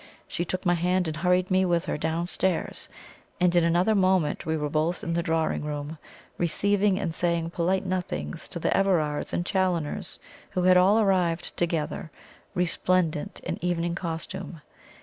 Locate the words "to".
8.47-8.57